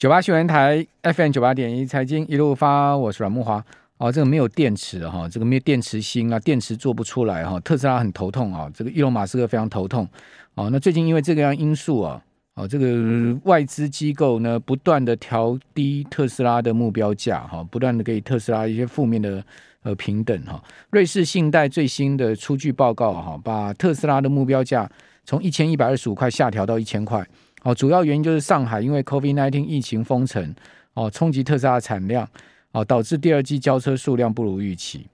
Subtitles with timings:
[0.00, 3.62] 九八新闻台 FM 九八点一财经一路发，我是阮慕华。
[3.98, 10.08] 哦，这个没有电池哈，这个没有电池芯啊，电池做不出来哈，特斯拉很头痛啊，这个伊隆马斯克非常头痛。
[10.54, 12.18] 哦，那最近因为这个样因素啊，
[12.54, 19.44] 哦，这个外资机构呢不断的调低特斯拉的目标价哈，不断的给特斯拉一些负面的
[19.82, 20.64] 呃平等哈。
[20.88, 24.90] 瑞士信贷最新的出具报告哈，把特斯拉的目标价
[25.26, 27.22] 从一千一百二十五块下调到一千块。
[27.62, 30.54] 哦，主要原因就是上海因为 COVID-19 疫情封城，
[30.94, 32.26] 哦，冲击特斯拉的产量，
[32.72, 35.06] 哦，导致第二季交车数量不如预期，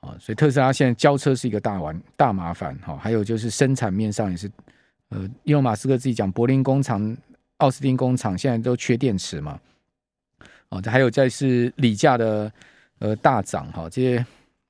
[0.00, 4.48] 哦，所以特斯拉现在交车是一个大玩大麻烦，哈，还有就是生产面上也是，
[5.08, 7.16] 呃，因为马斯克自己讲，柏林工厂、
[7.56, 9.58] 奥斯汀工厂现在都缺电池嘛，
[10.68, 12.52] 哦，这还有再是锂价的
[13.00, 14.24] 呃大涨，哈，这些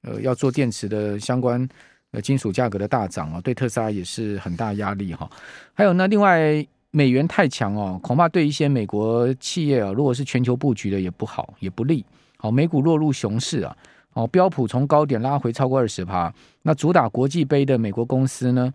[0.05, 1.69] 呃要做电池的相关。
[2.13, 5.31] 呃，金属价格的大涨啊，对特斯拉也是很大压力哈。
[5.75, 12.03] 还有呢，另外美元太强哦，恐怕对一些美国企业啊，如果是全球布局的也不好，也不利。
[12.39, 13.77] 好，美股落入熊市啊，
[14.15, 16.33] 哦，标普从高点拉回超过二十趴。
[16.63, 18.73] 那主打国际杯的美国公司呢，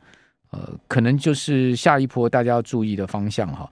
[0.52, 3.67] 呃，可能就是下一波大家要注意的方向哈。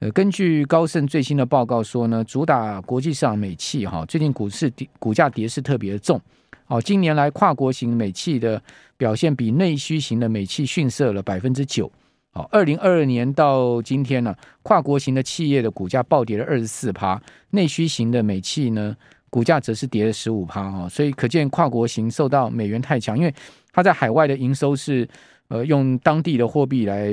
[0.00, 6.20] 呃，根据高盛最新的报告说呢，主打国际市场美企哈，最近股市跌，股价跌势特别重。
[6.66, 8.60] 哦，近年来跨国型美企的
[8.96, 11.90] 表现比内需型的美企逊色了百分之九。
[12.32, 17.20] 哦，二零二二年到今天呢，跨国型的企业的股价暴跌了二十四趴，
[17.50, 18.96] 内需型的美企呢，
[19.30, 20.68] 股价则是跌了十五趴。
[20.68, 23.32] 哈，所以可见跨国型受到美元太强，因为
[23.72, 25.08] 它在海外的营收是
[25.48, 27.12] 呃用当地的货币来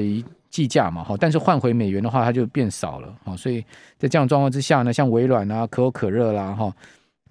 [0.49, 3.16] 计价嘛，哈，但是换回美元的话，它就变少了。
[3.25, 3.63] 哦，所以
[3.99, 6.73] 在这样状况之下呢，像微软啊、可口可乐啦，哈。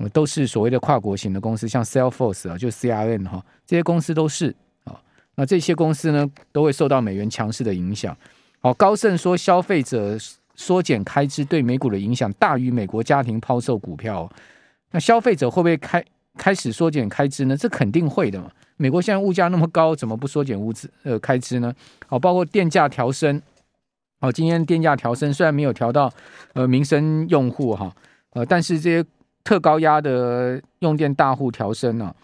[0.09, 4.99] 都是所谓的跨国型的公司，像 Salesforce 啊，就 CRM 哈，这些公司都是啊。
[5.35, 8.17] 那这些公司呢，都会受到美元强势的影响。
[8.61, 10.17] 好，高盛说，消费者
[10.55, 14.31] 缩减开支对美股的影响大于美国家庭抛售股票。
[14.91, 16.05] 那消费者会不会开
[16.37, 17.57] 开始缩减开支呢？
[17.57, 18.51] 这肯定会的嘛。
[18.79, 21.75] 美国现在物价那么高，怎么不缩减物资呃开支呢？
[22.07, 23.41] 好，包括电价调升。
[24.21, 26.11] 好，今天电价调升，虽然没有调到
[26.55, 27.95] 呃民生用户哈，
[28.31, 29.07] 呃，但是这些。
[29.51, 32.15] 特高压的用电大户调升呢，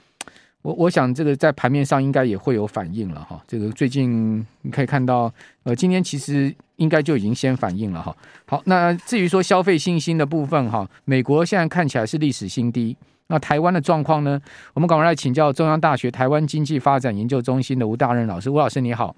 [0.63, 3.43] 我我想这个在盘面上应该也会有反应了哈。
[3.49, 5.29] 这个最近你可以看到，
[5.65, 8.17] 呃，今天其实应该就已经先反应了哈。
[8.47, 12.97] 好，那至于说消费信心的部分哈，美国现在看起来是历史新低。
[13.27, 14.41] 那台湾的状况呢？
[14.75, 18.49] 我们赶快来请教中央大学台湾经济发展研究中心的吴大任老师。
[18.49, 19.17] 吴老师你好，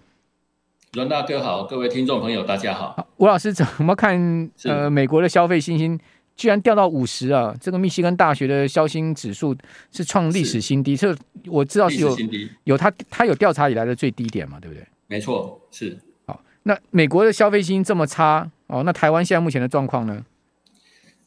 [0.94, 2.72] 阮大哥好，各位听众朋友大家。
[2.72, 4.50] 好，吴老师怎么看？
[4.64, 6.00] 呃，美国的消费信心？
[6.38, 7.52] 居然掉到五十啊！
[7.60, 9.54] 这个密西根大学的消薪指数
[9.90, 11.14] 是创历史新低，这
[11.46, 12.16] 我知道是有
[12.62, 14.86] 有他他有调查以来的最低点嘛，对不对？
[15.08, 15.98] 没错，是。
[16.26, 20.24] 好，那美国的消费信心这么差哦，那台湾现在目前的状况呢？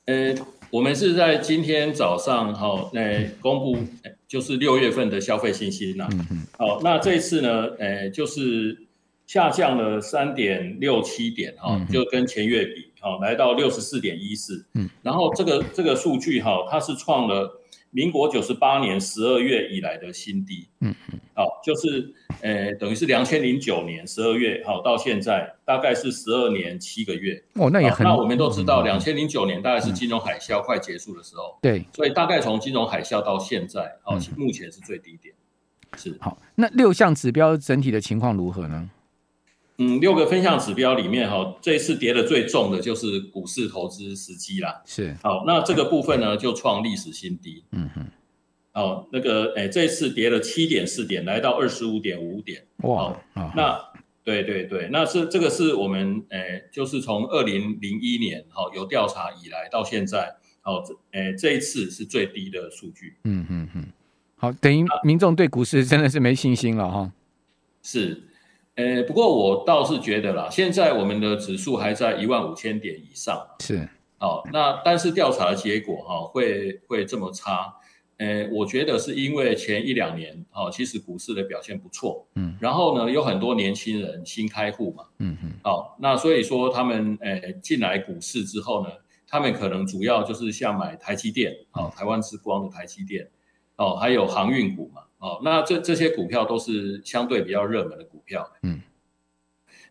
[0.06, 0.34] 呃，
[0.70, 3.78] 我们是在今天早上哈，呃，公布
[4.30, 6.08] 就是六月份的消费信心呐。
[6.14, 6.48] 嗯嗯。
[6.58, 8.88] 好，那这一次呢，呃，就是
[9.28, 12.91] 下降了三点六七点哈，就跟前月比。
[13.02, 20.96] 好，来到六十四点一四，嗯，然后这个这个数据哈，它是创了民国九十八年十二月以来的新低，嗯。
[21.12, 35.34] 嗯，好，就是呃，等于是两千零九年十二月，好，到现在大概是十二年七个月，哦，那也很，那我们都知道，两千零九年大概是金融海啸快结束的时候，对，所以大概从金融海啸到现在，哦，目前是最低点，
[35.98, 38.78] 是，好，那六项指标整体的情况如何呢？
[38.78, 38.90] 嗯，
[40.02, 44.82] 六个分项指标里面哈，这一次跌的最重的就是股市投资时机啦。
[44.86, 47.64] 是，好，那这个部分呢就创历史新低。
[47.72, 48.06] 嗯哼，
[48.74, 52.66] 哦，那个，哎，这一次跌了七点四点，来到二十五点五点。
[52.78, 53.16] 哇，
[53.56, 53.80] 那
[54.24, 63.16] 对对对，那是这个是我们，哎，就是从二零零一年好有调查以来到现在，好，哎，这一次是最低的数据。
[63.24, 63.86] 嗯哼哼，
[64.36, 67.12] 好，等于民众对股市真的是没信心了哈。
[67.82, 68.24] 是。
[68.82, 73.88] 呃，不过我倒是觉得啦，现在我们的指数还在一万五千点以上，是，
[74.20, 77.76] 哦，那但是调查的结果哈、哦，会会这么差，
[78.18, 88.90] 呃，我觉得是因为前一两年哦，其实股市的表现不错，嗯，然后呢，有很多年轻人新开户嘛，嗯嗯，哦，那所以说他们呃进来股市之后呢，
[89.28, 93.28] 他们可能主要就是像买台积电，哦，台湾之光的台积电，
[93.76, 95.02] 哦，还有航运股嘛。
[95.20, 98.52] 哦，那这这些股票都是相对比较热门的股票。
[98.64, 98.82] 嗯，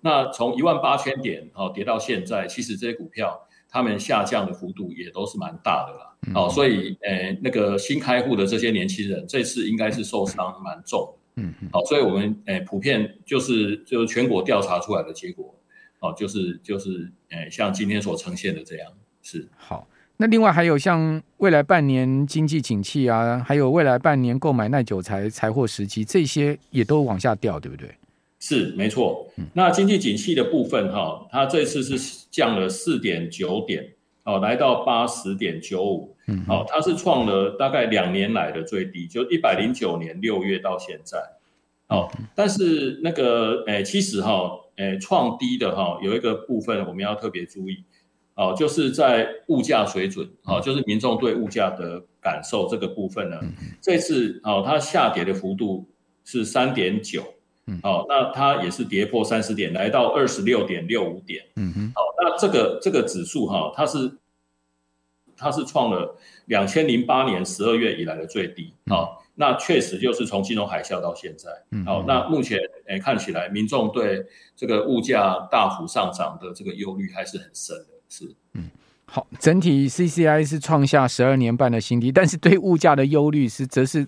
[0.00, 6.17] 那从一万八千点哦跌到现在，其实这些股票它们下降的幅度也都是蛮大的啦。
[6.27, 11.43] 嗯、哦，所以呃那个新开户的这些年轻人，这次应该是受伤蛮重的。
[11.43, 11.69] 嗯嗯。
[11.73, 15.55] 好、哦，所以我们呃普遍就是就全国调查出来的结果，
[16.00, 18.93] 哦，就是就是，诶，像今天所呈现的这样
[19.23, 19.87] 是好。
[20.21, 27.89] 那另外还有像未来半年经济景气啊，还有未来半年购买耐久财财货时机，这些也都往下掉，对不对？
[28.39, 29.27] 是没错。
[29.55, 33.95] 那经济景气的部分哈，它这次是降了四点九点，
[34.25, 41.19] 哦，来到八十点九五，嗯，好，它是创了大概两年来的最低，就一百零九年六月到现在，
[41.89, 44.51] 哦，但是那个诶，其实哈。
[44.77, 47.85] 诶，创低的哈，有一个部分我们要特别注意，
[48.41, 53.39] 哦，就是在物价水准，哦，就是民众对物价的感受这个部分呢，
[53.83, 55.87] 这次哦，它下跌的幅度
[56.25, 57.23] 是三点九，
[57.83, 64.11] 哦，那它也是跌破三十点，来到二十六点六五点，嗯哼，好，那这个这个指数哈，它是
[65.37, 66.17] 它是创了
[66.47, 69.19] 两千零八年十二月以来的最低，哦。
[69.37, 74.23] 那确实就是从金融海啸到现在，嗯，好，那目前诶、欸、看起来民众对
[74.55, 78.65] 这个物价大幅上涨的这个忧虑还是很深的，是，嗯，
[79.07, 84.07] 好，整体 CCI 是创下十二年半的新低，但是对物价的忧虑是则是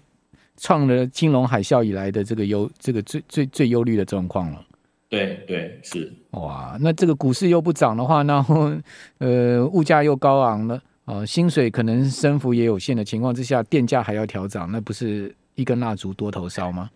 [0.56, 4.62] 创了金融海啸以来的这个忧这个最最最忧虑的状况了。
[5.08, 8.72] 对对是，哇，那这个股市又不涨的话，然后
[9.18, 10.82] 呃物价又高昂了。
[11.04, 16.88] 呃，薪水可能升幅也有限的情况之下，电价还要调涨，那不是一根蜡烛多头烧吗？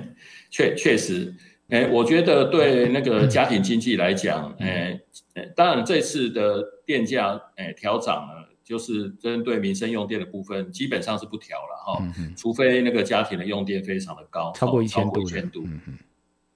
[0.50, 1.34] 确确实，
[1.74, 5.00] 诶，我觉得对那个家庭经济来讲，诶，
[5.56, 15.98] 当然这次的电价诶调涨呢，就是针对民生用电的部分，基本上是不调了哈，嗯、除非那个家庭的用电非常的高，超过一千度，千度，嗯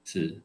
[0.05, 0.41] 是。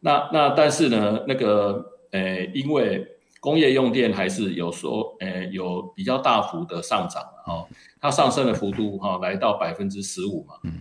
[0.00, 3.06] 那那但是呢，那个诶，因为
[3.40, 7.66] 工业用电还是有说，呃，有比较大幅的上涨哈，
[7.98, 10.56] 它上升的幅度哈，来到百分之十五嘛。
[10.64, 10.72] 嗯。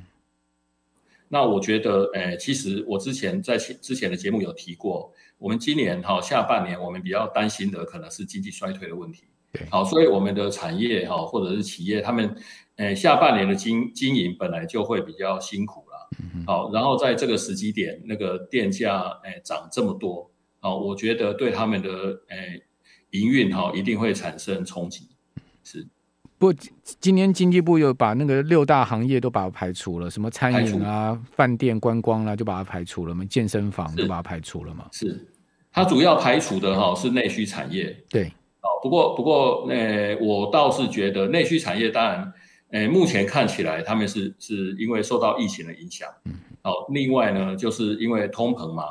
[1.29, 9.23] 那我觉得，呃，其实我之前在之前的节目有提过，我们今年哈下半年我们比较担心的可能是经济衰退的问题。
[9.53, 9.65] 对。
[9.69, 12.35] 好，所以我们的产业哈或者是企业，他们，
[12.75, 16.09] 呃，下半年的经经营本来就会比较辛苦了。
[16.35, 16.43] 嗯。
[16.45, 20.29] 好，然后在这个时机点，那个电价，诶，涨这么多。
[20.61, 21.89] 哦，我觉得对他们的
[22.27, 22.61] 诶
[23.11, 25.07] 营运哈一定会产生冲击。
[25.63, 25.87] 是，
[26.39, 26.53] 不过
[26.99, 34.87] 今天经济部又把那个六大行业都把它排除了，什么餐饮啊、饭店、观光啦、啊，就把它排除了嘛，健身房就把它排除了嘛。
[34.93, 35.27] 是，
[35.71, 37.95] 它主要排除的哈是内需产业。
[38.09, 38.27] 对，
[38.61, 42.33] 哦，不过不过那我倒是觉得内需产业当然
[42.71, 46.07] 诶目前看起来他们是是因为受到疫情的影响。
[46.23, 46.33] 嗯。
[46.61, 48.83] 好，另外呢就是因为通膨嘛。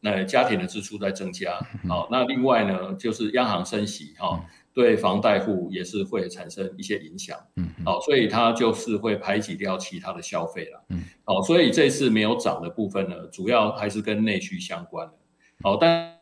[0.00, 4.44] 那家庭的支出在增加，好，那另外呢，就是央行升息哈，
[4.76, 15.14] 对房贷户也是会产生一些影响，嗯，好，所以它就是会排挤掉其他的消费了，嗯，好，所以这次没有涨的部分呢，主要还是跟内需相关的，
[15.62, 16.18] 好，但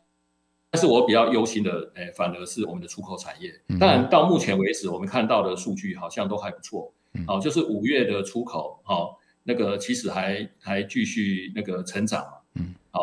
[0.71, 6.95] 但是我比较忧心的，诶，反而是我们的出口产业，当然到目前为止，我们看到的数据好像都还不错，
[7.27, 12.25] 好，就是五月的出口，好，那个其实还还继续那个成长，
[12.55, 13.01] 嗯，好。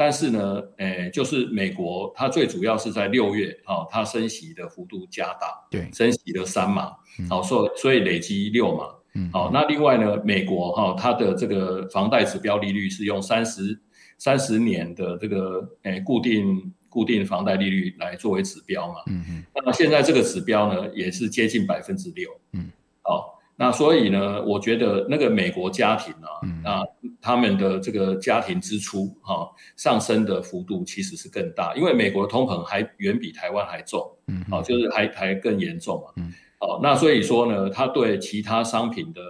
[0.00, 6.92] 但是呢，诶，就是美国，它最主要是在六月，啊，它升息的幅度加大，对，升息了三码，
[7.28, 8.84] 好，所以所以累积六码，
[9.14, 13.76] 嗯，好，那另外呢，美国哈，它的这个房贷指标利率是用三十
[14.18, 22.70] 三十年的这个诶固定固定房贷利率来作为指标嘛，嗯嗯，那么现在这个指标呢，也是接近百分之六，嗯，
[23.02, 23.37] 好。
[23.60, 26.80] 那所以呢，我觉得那个美国家庭啊，嗯、啊，
[27.20, 39.20] 他们的这个家庭支出哈、啊、上升的幅度其实是更大，因为美国的通膨还远比台湾还重，嗯，好、啊，就是还还更严重嘛，嗯，好、啊，那所以说呢，它对其他商品的，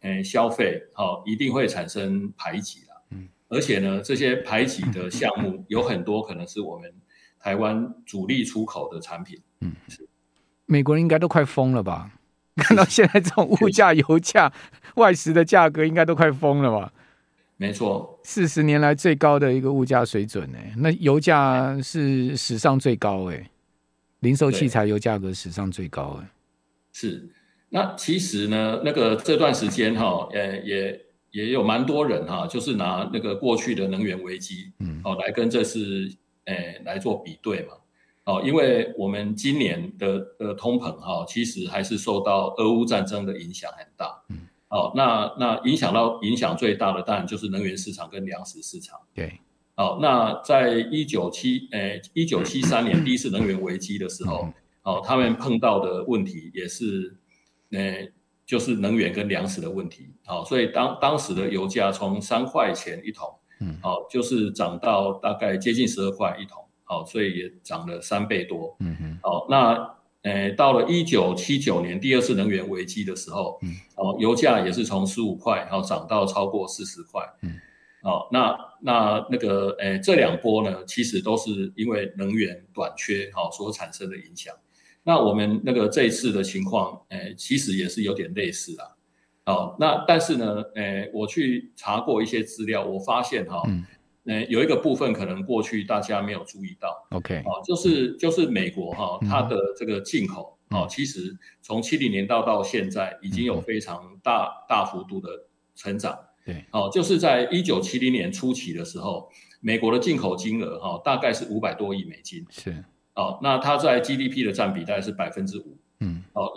[0.00, 6.92] 呃，消费，好、啊，一定会产生排挤啦，嗯，而且呢，这些排挤的项目有很多可能是我们
[7.38, 10.04] 台湾主力出口的产品，嗯，是，
[10.66, 12.10] 美国人应该都快疯了吧？
[12.56, 14.52] 看到现在这种物价、油价、
[14.96, 16.92] 外食的价格，应该都快疯了吧？
[17.56, 20.58] 没错，四十年来最高的一个物价水准呢。
[20.78, 23.50] 那油价是史上最高哎，
[24.20, 26.28] 零售器材油价格史上最高哎。
[26.92, 27.28] 是，
[27.68, 36.10] 那其实呢，那个这段时间哈，呃，也也有蛮多人哈，就是拿那个过去的能源危机，嗯，哦，来跟这次
[36.46, 37.74] 诶来做比对嘛。
[38.24, 44.22] 哦，因为我们今年的呃通膨哈，其实还是受到俄乌战争的影响很大。
[44.28, 49.00] 嗯，哦，那那影响到影响最大的当然就是能源市场跟粮食市场。
[49.12, 49.40] 对，
[49.74, 57.16] 哦，那在一九七诶一九七三年第一次能源危机的时候，嗯、哦，他们碰到的问题也是，
[57.72, 58.08] 呃，
[58.46, 60.10] 就是能源跟粮食的问题。
[60.28, 63.28] 哦，所以当当时的油价从三块钱一桶，
[63.60, 66.62] 嗯，哦，就是涨到大概接近十二块一桶。
[66.92, 68.76] 哦，所以也涨了三倍多。
[68.80, 77.22] 嗯哼，哦，那呃，到了一九七九年第二次能源危机的时候，嗯，哦，油价也是从十五块，然后涨到超过四十块。
[77.40, 77.54] 嗯，
[78.02, 84.54] 哦，那那那个呃，这两波呢，其实都是因为能源短缺哈、哦、所产生的影响。
[85.02, 88.94] 那我们那个这一次的情况，呃，其实也是有点类似啦。
[89.46, 93.84] 哦，那但是呢，呃，我去查过一些资料，我发现哈，嗯，
[94.24, 105.28] 呃，有一个部分可能过去大家没有注意到，OK，哦，就是就是美国哈，它的这个进口，哦，其实从七零年代到现在已经有非常大大幅度的
[105.74, 109.28] 成长，对，哦，就是在一九七零年初期的时候，
[109.60, 115.76] 美国的进口金额哈大概是五百多亿美金，是，哦，那它在 GDP 的占比大概是百分之五。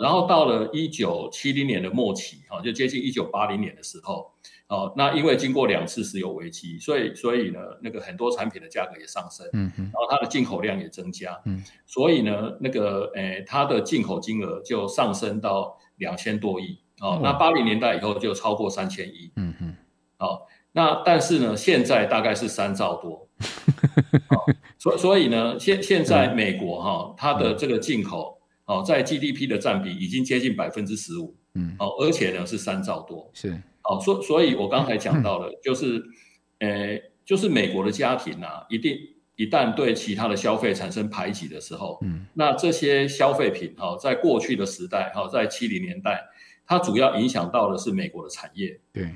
[0.00, 4.32] 然后到了一九七零年的末期，哈，就接近一九八零年的时候，
[4.68, 19.76] 哦，那因为经过两次石油危机，所以所以呢，那个很多产品的价格也上升，嗯嗯，然后它的进口量也增加，嗯，所以呢，那个诶，它的进口金额就上升到两千多亿，哦，那八零年代以后就超过三千亿，嗯嗯，
[20.18, 23.28] 哦，那但是呢，现在大概是三兆多，
[24.30, 28.35] 哦，所所以呢，现现在美国哈，它的这个进口。
[28.66, 33.50] 哦，在 GDP 的占比已经接近百分之十五，嗯，哦，而且呢是三兆多，是，
[33.84, 36.02] 哦，所所以，我刚才讲到了，就是，
[36.58, 38.98] 呃，就是美国的家庭啊，一定
[39.36, 46.24] 一旦对其他的消费产生排挤的时候，嗯，那这些消费品，哈，在过去的时代，哈，在七零年代，
[46.66, 49.14] 它主要影响到的是美国的产业，对，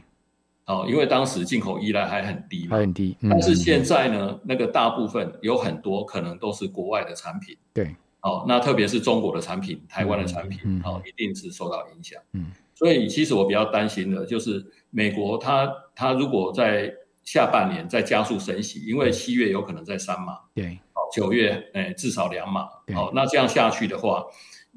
[0.66, 7.96] 哦，因为当时进口依赖还很低嘛，还很低，但是现在呢，那个大部分有很多可能都是国外的产品，对。
[8.22, 12.20] 哦，那特别是中国的产品、台湾的产品，嗯嗯、哦，一定是受到影响。
[12.32, 16.92] 嗯，所以其实我比较担心的就是美国它，它它如果在
[17.24, 24.24] 下半年再加速升息，因为七月有可能在三码，对，哦，九月诶至少两码，对哦，那这样下去的话，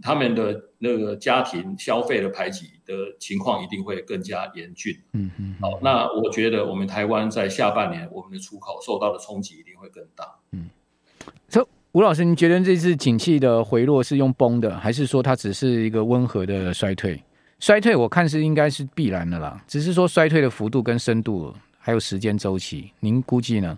[0.02, 4.98] 他们的那个家庭消费的排挤的情况一定会更加严峻。
[5.12, 10.36] 嗯嗯，好、哦，那我觉得我们台湾在下半年我们的出口受到的冲击一定会更大。
[10.52, 10.70] 嗯。
[11.94, 17.24] 吴老师，你觉得这次景气的回落是用崩的，还是说它只是一个温和的衰退？
[17.60, 23.78] 衰退我看是应该是必然的啦，只是说衰退的幅度跟深度还有时间周期，您估计呢？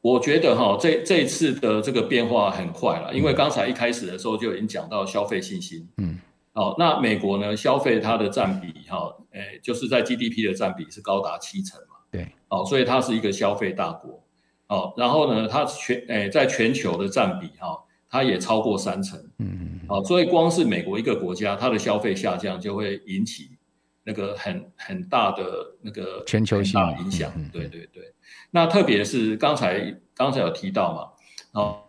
[0.00, 5.86] 我觉得哈，这这次的这个变化很快了，因为刚才一开始的时候就已经讲到消费信心。
[5.98, 6.18] 嗯，
[6.54, 11.96] 哦，那美国呢，消费它的占比哈，诶，就是在 GDP 的占比是高达七成嘛。
[12.10, 14.19] 对，哦，所以它是一个消费大国。
[14.70, 19.18] 哦，然后呢，它全诶、欸，在全球的占比哈、哦，它也超过三成。
[19.38, 19.80] 嗯嗯。
[19.88, 23.50] 好、哦，所以光是美国一个国家，它的消费下降就会引起
[24.04, 25.44] 那个很很大的
[25.82, 27.32] 那个全球性的影响。
[27.52, 28.14] 对对对。
[28.52, 31.82] 那特别是刚才刚才有提到嘛，哦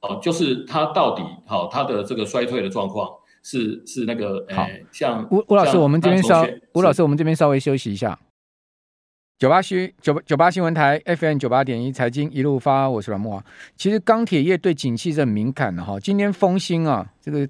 [0.00, 3.10] 哦，就是它到底好、哦，它的这个衰退的状况
[3.42, 8.18] 是是那个诶，好像吴吴老师，我们这边稍吴老师，我们这边稍微休息一下。
[9.40, 13.42] 九八新九九八新闻台 FM 九八点一财经一路发，我是阮慕驊。
[13.74, 15.98] 其实钢铁业对景气是很敏感的哈。
[15.98, 17.48] 今天丰兴啊，这个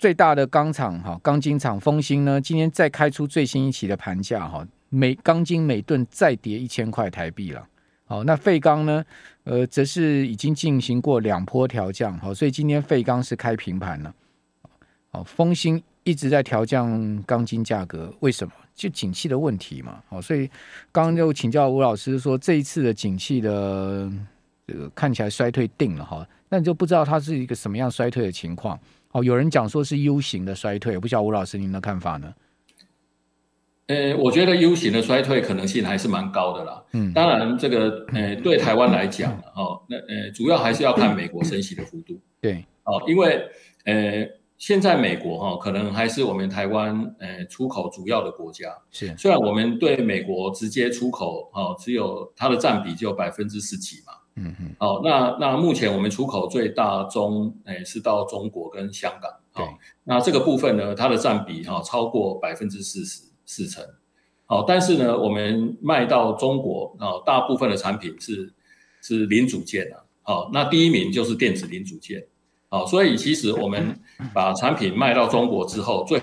[0.00, 7.64] 最大的钢厂哈，钢筋厂丰兴呢，今天再开出最新一期的盘价哈，每钢筋每吨再跌一千块台币了。
[8.06, 9.04] 好，那废钢呢，
[9.44, 14.12] 呃，则是已经进行过两波调降，好，所以今天废钢是开平盘了。
[15.12, 18.52] 好，丰兴一直在调降钢筋价格，为什么？
[18.78, 20.48] 就景气的问题嘛，好，所以
[20.92, 24.08] 刚刚就请教吴老师说，这一次的景气的
[24.64, 28.78] 这个看起来衰退定了哈，那你就不知道它是一个什么样衰退的情况。
[29.10, 32.32] 哦，有人讲说是 U 型的衰退，我不知道吴老师您的看法呢？
[33.88, 36.84] 呃，我觉得 U 型的衰退可能性还是蛮高的啦。
[36.92, 42.20] 嗯，当然这个呃对台湾来讲哦，那呃主要还是要看美国升息的幅度。
[42.40, 43.44] 对，哦，因为
[43.86, 44.37] 呃。
[44.58, 49.16] 现在美国哈可能还是我们台湾呃出口主要的国家，是。
[49.16, 59.64] 虽然我们对美国直接出口哈只有它的占比只有百分之十几嘛，嗯嗯，哦那那目前我们出口最大中诶是到中国跟香港，对，
[60.02, 63.84] 那这个部分呢它的占比哈超过百分之四十四成，
[64.48, 68.52] 哦但是呢我们卖到中国啊大部分的产品是
[69.02, 72.26] 是零组件啊，好那第一名就是电子零组件。
[72.70, 73.98] 好，所以其实我们
[74.34, 76.20] 把产品卖到中国之后，最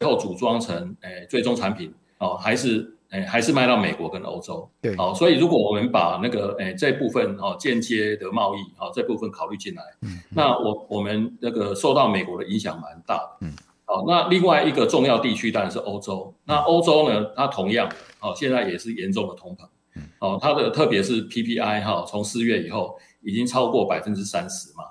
[0.00, 4.68] 后组装成诶最终产品哦，还是诶还是卖到美国跟欧洲。
[4.80, 13.46] 对，好，所以如果我们把那个诶这部分哦间接的贸易哦这部分考虑进来，嗯，那我我们那个受到美国的影响蛮大的。
[13.46, 13.52] 嗯，
[13.84, 16.34] 好，那另外一个重要地区当然是欧洲。
[16.44, 17.88] 那欧洲呢，它同样
[18.20, 19.64] 哦现在也是严重的通膨。
[19.94, 22.98] 嗯，哦，它的特别是 PPI 哈，从四月以后。
[23.20, 24.84] 已经超过百分之三十嘛。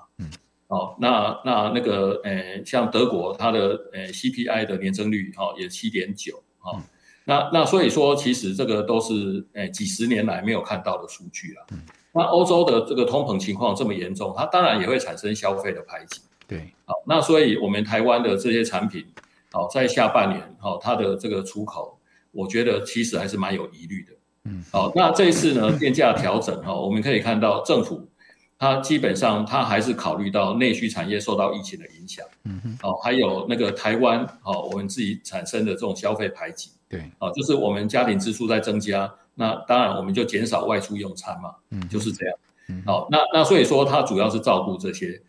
[0.68, 0.78] 嗯。
[0.78, 6.80] 哦，那那那个呃，像德国它的呃 CPI 的年增率哈也七点九啊。
[7.24, 11.66] 那那所以说，其实这个都是诶几十年来没有看到的数据啊。
[11.72, 11.80] 嗯。
[12.12, 16.22] 那欧洲的这个通膨情况这么严重，它当然也会产生消费的排挤。
[16.46, 16.72] 对。
[16.86, 19.04] 好，那所以我们台湾的这些产品，
[19.52, 22.00] 好，在下半年好，它的这个出口，
[22.32, 24.12] 我觉得其实还是蛮有疑虑的。
[24.44, 24.64] 嗯。
[24.72, 28.08] 好，那这一次呢，电价调整哈，我们可以看到政府
[28.58, 32.26] 它基本上它还是考虑到内需产业受到疫情的影响。
[32.44, 32.78] 嗯哼。
[32.82, 36.70] 哦，还有那个台湾哦，我们自己产生的这种消费排挤。
[36.88, 42.34] 对，哦，就是我们家庭支出在增加，那当然我们就减少外出用餐嘛，嗯，就是这样，
[42.70, 45.20] 嗯，好，那那所以说它主要是照顾这些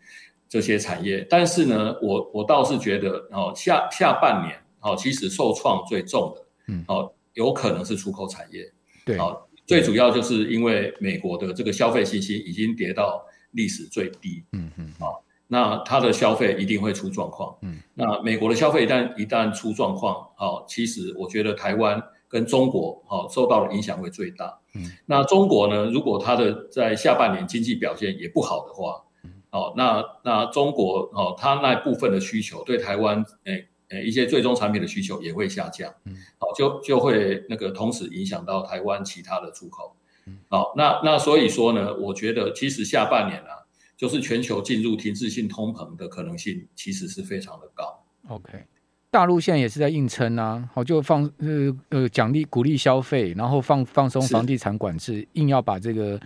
[0.48, 8.72] 这些产业，但是呢，我我倒是觉得，哦，下下半年，哦，其实受创最重的，嗯，哦，有可能是出口产业，
[9.04, 15.24] 对，好，最主要就是因为美国的这个消费信心已经跌到历史最低，嗯嗯，好。
[15.52, 39.94] 那它的消费一定会出状况，嗯，那美国的消费一旦一旦出状况，好，其实我觉得台湾跟中国好受到的影响会最大，嗯，那中国呢，如果它的在下半年经济表现也不好的话，嗯，好，那那中国哦，它那部分的需求对台湾诶诶一些最终产品的需求也会下降，嗯，好，就就会那个同时影响到台湾其他的出口，
[40.26, 43.60] 嗯，好，那那所以说呢，我觉得其实下半年啊。
[44.00, 48.02] 就是全球进入停滞性通膨的可能性其实是非常的高。
[48.28, 48.64] OK，
[49.10, 56.18] 大陆现在也是在硬撑啊，好就放呃呃奖励鼓励消费，然后放放松房地产管制，硬要把这个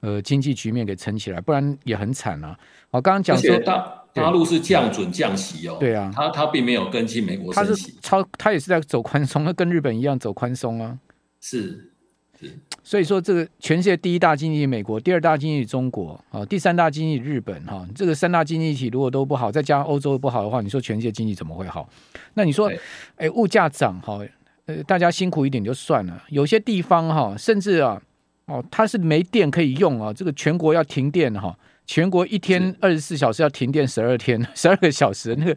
[0.00, 2.58] 呃经济局面给撑起来，不然也很惨啊。
[2.90, 3.56] 我刚刚讲说
[4.12, 10.98] 大大陆是降准降息哦，对啊，它它并没有跟进美国升息，它是超它也是在走宽松，它跟日本一样走宽松啊，
[11.40, 11.86] 是。
[12.82, 21.86] 所以说，这个全世界第一大经济美国，第二大经济中国啊，第三大经济日本哈，这个三大经济体如果都不好，再加上欧洲不好的话，你说全世界经济怎么会好？
[22.32, 22.72] 那你说，
[23.16, 24.18] 哎，物价涨哈，
[24.64, 28.00] 呃，大家辛苦一点就算了，有些地方哈，甚至啊，
[28.46, 31.54] 哦，它是没电可以用啊，这个全国要停电哈，
[31.90, 35.56] 全国一天二十四小时要停电十二天， 十二个小时那个。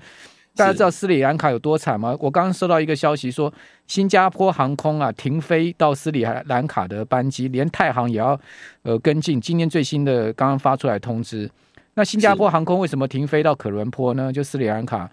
[0.55, 2.17] 大家知道斯里兰卡有多惨吗？
[2.19, 3.53] 我刚刚收到一个消息说，
[3.85, 8.39] 新加坡航空啊停飞到斯里兰卡的班机，连太航也要
[8.81, 9.39] 呃跟进。
[9.39, 11.47] 今天最新的刚刚发出来通知，
[11.93, 14.33] 那新加坡航空为什么停飞到可伦坡呢？
[14.33, 15.07] 就斯里兰卡，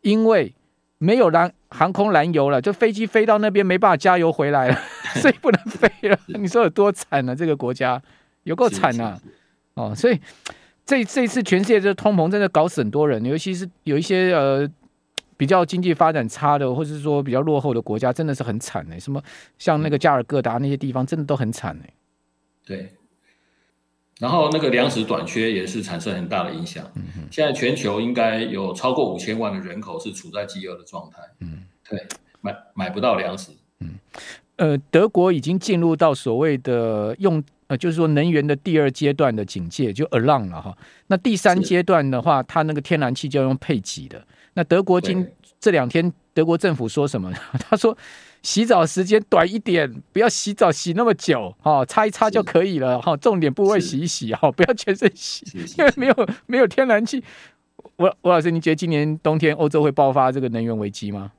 [0.00, 0.50] 因为
[0.96, 4.78] 没有燃航空燃油了，就飞机飞到那边没办法加油回来了，
[5.20, 6.18] 所以不能飞了。
[6.40, 7.34] 你说有多惨啊？
[7.34, 8.00] 这个国家
[8.44, 9.20] 有够惨啊！
[9.74, 10.20] 哦，所以。
[10.86, 14.68] 这这一次全世界这通膨真的搞死很多人，尤其是有一些呃
[15.34, 19.00] 比较经济发展差的，或者是说比较落后的国家，真的是很惨哎。
[19.00, 19.18] 什么
[19.56, 21.94] 像那个加尔各答那些地方，真的都很惨哎。
[22.66, 22.92] 对。
[24.20, 26.84] 然后那个粮食短缺也是产生很大的影响。
[26.96, 27.22] 嗯哼。
[27.30, 31.22] 现在全球应该有超过五千万的人口是处在饥饿的状态。
[31.40, 31.62] 嗯。
[31.88, 32.06] 对，
[32.42, 33.52] 买买不到粮食。
[33.80, 33.94] 嗯。
[34.56, 37.42] 呃，德国已经进入到所谓的用。
[37.66, 40.76] 呃，就是说能源的第二阶段的警戒就 alarm 了哈。
[41.06, 44.22] 那第三阶段的话，它那个天然气就要用配给的。
[44.52, 45.26] 那德国今
[45.58, 47.32] 这两天，德国政府说什么？
[47.58, 47.96] 他说
[48.42, 55.44] 洗澡时间短一点，不要洗澡洗那么久，哈，擦一擦就可以了，哈，重点部位洗一洗，哈，不要全身洗，
[55.78, 57.24] 因为没有没有天然气。
[57.96, 61.32] 吴吴老师，你觉得今年冬天欧洲会爆发这个能源危机吗？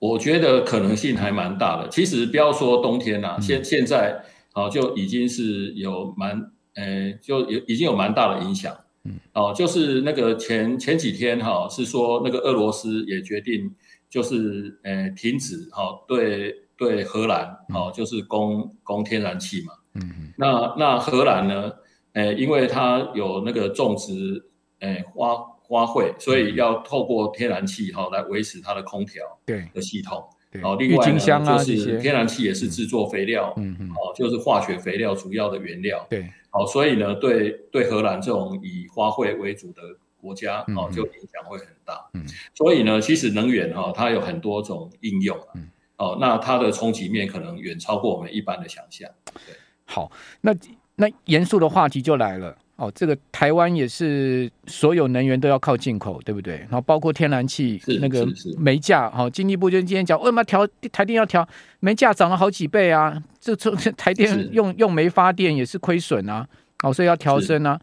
[0.00, 1.88] 我觉得可能性还蛮大的。
[1.88, 4.24] 其实不要说冬天啦、啊，现、嗯、现在。
[4.54, 13.74] 哦，就已经是有蛮，呃，就有已经有蛮大的影响，嗯，哦，就是那个前前几天哈、哦，是说那个俄罗斯也决定，
[14.08, 21.72] 就是呃停止哈、哦，对对荷兰，哦，就是供供天然气嘛，嗯，那那荷兰呢，
[22.12, 24.44] 呃，因为它有那个种植，
[24.78, 25.34] 呃花
[25.66, 30.22] 花卉，所以要透过天然气哈、哦、来维持它的空调对的系统。
[30.62, 33.83] 哦，另外呢，就是天然气也是制作肥料，嗯
[34.14, 39.82] 就是化学肥料主要的原料，对，好，所以呢，对对荷兰这种以花卉为主的
[40.20, 42.24] 国家，哦，就影响会很大，嗯，
[42.54, 49.10] 所以呢，其实能源哈，它有很多种应用，嗯，哦，那它的冲击面可能远超过我们一般的想象，
[49.46, 50.54] 对，好，那
[50.96, 52.56] 那严肃的话题就来了。
[52.84, 56.56] 哦，这个台湾也是所有能源都要靠进口，对不对？
[56.58, 58.26] 然后包括天然气那个
[58.58, 61.46] 煤价，好，经济部就今天讲，为什么调台电要调？
[61.80, 63.22] 煤价涨了好几倍啊！
[63.40, 66.46] 这这台电用用煤发电也是亏损啊，
[66.82, 67.80] 哦，所以要调升啊。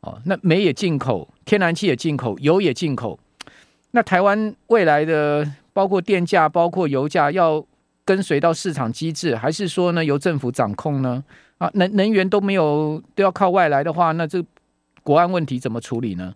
[0.00, 3.18] 哦，那煤也进口，天然气也进口，油也进口。
[3.90, 7.64] 那台湾未来的包括电价、包括油价，要
[8.08, 11.22] 跟随到市场机制，还是说呢由政府掌控呢？
[11.58, 14.42] 啊，能能源都没有都要靠外来的话，那这
[15.02, 16.34] 国安问题怎么处理呢？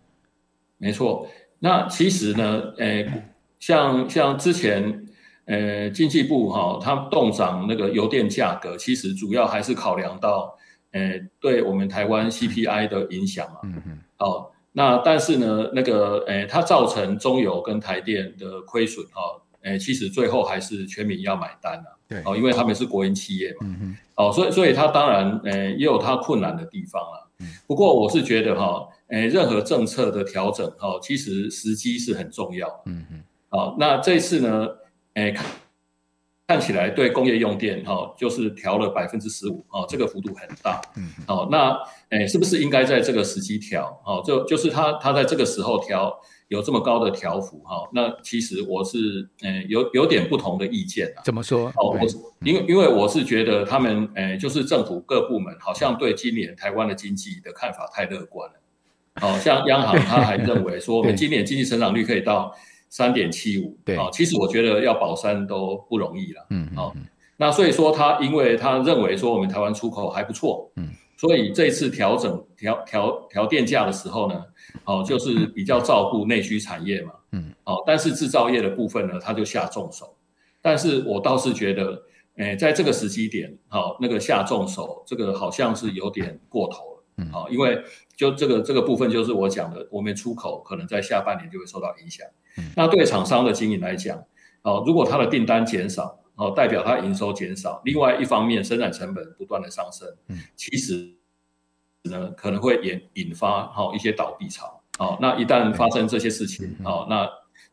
[0.77, 1.27] 没错，
[1.61, 3.11] 那其实呢，诶，
[3.59, 5.07] 像像之前，
[5.47, 10.55] 呃，经济部哈，它动涨那个油电价格，其实主要还是考量到，
[10.91, 13.61] 呃，对我们台湾 CPI 的影响嘛。
[13.63, 13.99] 嗯嗯。
[14.19, 19.41] 哦，那但是呢，那个，诶，它造成中油跟台电的亏损哈。
[19.63, 34.69] 诶，其实最后还是全民要买单了，对，哦，因为他们是国营企业嘛，嗯嗯，哦，所以所以他当然，诶，也有他困难的地方了，嗯，不过我是觉得哈，诶，任何政策的调整，哈，其实时机是很重要，嗯嗯，好，那这次呢，
[35.15, 35.47] 诶，看
[36.49, 41.79] 看起来对工业用电，哈，就是调了百分之十五，哦，这个幅度很大，嗯，好，那，
[42.11, 46.13] 诶，是不是应该在这个时机调，哦，就就是他他在这个时候调。
[46.49, 51.23] 有这么高的调幅哈，那其实我是嗯有有点不同的意见啊。
[51.25, 51.69] 怎么说？
[51.77, 52.07] 哦，我
[52.45, 58.57] 因为因为我是觉得他们诶就是政府各部门好像对今年台湾的经济的看法太乐观了。
[59.23, 62.55] 哦，像央行他还认为说我们 今年经济成长率可以到
[62.89, 63.79] 三点七五。
[63.85, 63.97] 对。
[63.97, 66.47] 啊，其实我觉得要保三都不容易了。
[66.51, 66.69] 嗯。
[66.77, 66.93] 哦，
[67.39, 70.71] 那所以说他因为他认为说我们台湾出口还不错。
[70.77, 70.91] 嗯。
[71.17, 74.43] 所以这次调整调调调电价的时候呢，
[74.85, 80.17] 哦，就是比较照顾内需产业嘛，嗯，哦，但是制造业的部分呢，他就下重手。
[80.61, 82.03] 但是我倒是觉得，
[82.37, 87.83] 诶，在这个时机点，好，那个下重手，这个好像是有点过头了，嗯，好，因为
[88.17, 92.27] 就这个这个部分就是我讲的，我们出口可能在下半年就会受到影响。
[92.77, 94.23] 那对厂商的经营来讲，
[94.63, 96.19] 哦，如果它的订单减少。
[96.35, 97.83] 哦，代表它营收减少。
[97.85, 101.15] 另外一方面，生产成本不断的上升，嗯，其实
[102.11, 104.81] 呢可能会引引发好一些倒闭潮。
[104.99, 107.29] 好，那一旦发生这些事情，好，那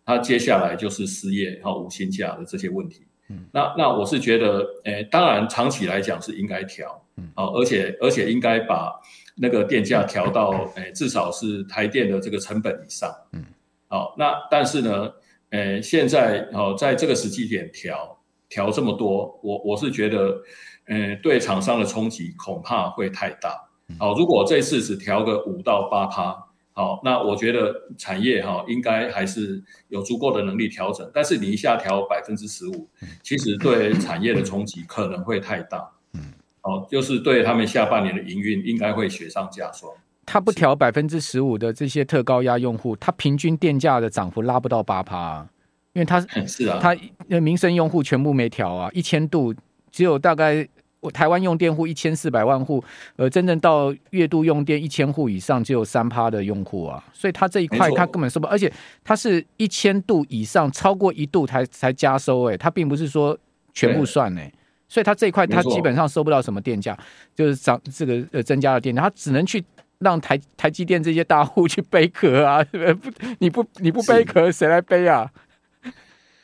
[0.06, 3.06] 他接下来就是失业、好无薪假的这些问题。
[3.30, 9.00] 嗯，那那我是觉得，诶，当然长期来讲是应该调，嗯，好，而且而且应该把
[9.36, 13.14] 那个电价调到，诶，至少是台电的这个成本以上。
[13.34, 13.44] 嗯，
[13.88, 15.12] 好，那但是呢，
[15.52, 18.16] 诶，现在哦在这个时机点调。
[18.52, 20.42] 调这么多，我我是觉得，
[20.88, 23.69] 嗯、呃，对厂商的冲击恐怕会太大。
[23.98, 31.10] 好，如果这次只调个五到八趴，好，那我觉得产业哈应该还是有足够的能力调整。
[31.14, 32.88] 但是你一下调百分之十五，
[33.24, 35.90] 其实对产业的冲击可能会太大。
[36.14, 36.22] 嗯，
[36.62, 39.92] 好，就是对他们下半年的营运应该会雪上加霜。
[40.26, 45.48] 他不调百分之十五的这些特高压用户，他平均电价的涨幅拉不到八趴。
[45.94, 46.96] 因为他 是啊，他
[47.40, 49.54] 民生用户全部没调啊，一千度
[49.92, 50.68] 只有大概我
[51.14, 52.84] 台湾用电户一千四百万户，
[53.16, 58.72] 呃，真正到月度用电一千户以上只有三趴的用户啊，所以它这一块它根本收不，而且
[59.04, 63.38] 它是一千度以上超过一度才才加收哎、欸，他并不是说
[63.74, 64.54] 全部算哎、欸，
[64.90, 66.98] 所以它这一块它基本上收不到什么电价，
[67.34, 69.64] 就是涨这个呃增加了电价，他只能去
[70.00, 73.10] 让台台积电这些大户去背壳啊， 不
[73.40, 75.32] 你不你不背壳谁来背啊？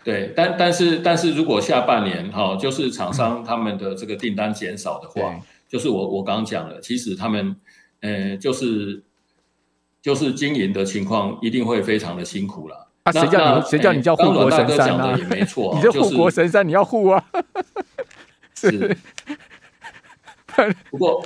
[0.05, 5.35] 对，但但是但是如果下半年哈、哦，就是厂商他们的这个订单减少的话，
[5.67, 7.55] 就是我我刚刚讲了，其实他们，
[8.01, 9.03] 呃，就是
[10.03, 12.87] 就是经营的情况一定会非常的辛苦了。
[13.01, 15.17] 啊，谁叫你谁叫 你叫护国神山啊？
[15.17, 17.25] 也没错，你这护国神山你要护啊。
[18.53, 18.95] 是。
[20.91, 21.25] 不过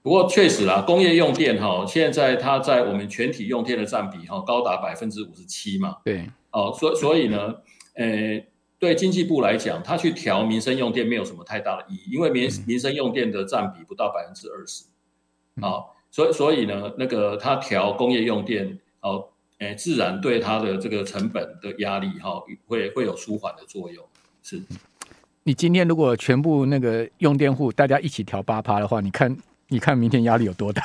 [0.00, 5.96] 不过确实啦，工业用电哈，现在它在我们全体用电的占比哈高达百分之五十七嘛。
[6.02, 6.30] 对。
[6.50, 7.56] 哦，所所以呢。
[7.96, 8.42] 呃，
[8.78, 14.84] 对经济部来讲，他去调民生用电没有什么太大的意义，因为民民生用电的占比不到百分之二十，
[15.60, 19.28] 好，所以所以呢，那个他调工业用电，哦，
[19.58, 24.04] 诶，自然对它的这个成本的压力，哈，会会有舒缓的作用。
[24.42, 24.60] 是，
[25.44, 29.34] 你今天如果全部那个用电户大家一起调八趴的话，你看
[29.68, 30.82] 你看明天压力有多大？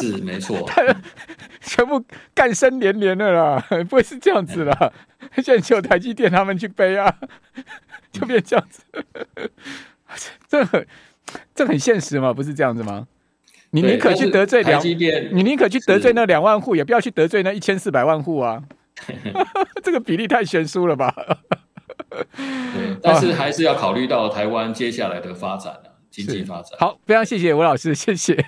[0.00, 0.68] 是没错，
[1.62, 2.04] 全部
[2.34, 4.92] 干声连连的啦， 不会是这样子啦。
[5.36, 7.14] 现在只有台积电他们去背啊，
[8.10, 8.82] 就变这样子。
[10.48, 10.86] 这很
[11.54, 12.32] 这很现实吗？
[12.32, 13.06] 不是这样子吗？
[13.70, 18.62] 你宁可去得罪两，你宁可去得罪那两万户，也不要去得罪那一千四百万户啊。
[19.82, 21.12] 这个比例太悬殊了吧？
[22.10, 26.78] 对，但是还是要考虑到台湾接下来的发展啊，经济发展。
[26.78, 28.44] 好，非常谢谢吴老师，谢谢。